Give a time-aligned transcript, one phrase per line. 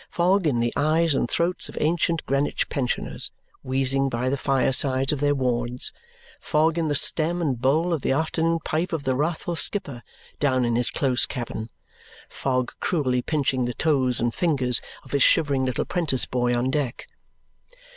[0.09, 3.29] Fog in the eyes and throats of ancient Greenwich pensioners,
[3.61, 5.93] wheezing by the firesides of their wards;
[6.39, 10.01] fog in the stem and bowl of the afternoon pipe of the wrathful skipper,
[10.39, 11.69] down in his close cabin;
[12.29, 17.07] fog cruelly pinching the toes and fingers of his shivering little 'prentice boy on deck.